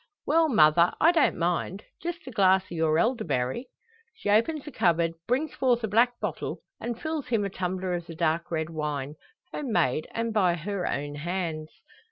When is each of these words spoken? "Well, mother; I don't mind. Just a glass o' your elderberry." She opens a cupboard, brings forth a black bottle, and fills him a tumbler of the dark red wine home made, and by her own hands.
"Well, 0.25 0.49
mother; 0.49 0.93
I 0.99 1.11
don't 1.11 1.37
mind. 1.37 1.83
Just 2.01 2.25
a 2.25 2.31
glass 2.31 2.63
o' 2.71 2.73
your 2.73 2.97
elderberry." 2.97 3.67
She 4.15 4.31
opens 4.31 4.65
a 4.65 4.71
cupboard, 4.71 5.13
brings 5.27 5.53
forth 5.53 5.83
a 5.83 5.87
black 5.87 6.19
bottle, 6.19 6.63
and 6.79 6.99
fills 6.99 7.27
him 7.27 7.45
a 7.45 7.51
tumbler 7.51 7.93
of 7.93 8.07
the 8.07 8.15
dark 8.15 8.49
red 8.49 8.71
wine 8.71 9.13
home 9.53 9.71
made, 9.71 10.07
and 10.09 10.33
by 10.33 10.55
her 10.55 10.87
own 10.89 11.13
hands. 11.13 11.69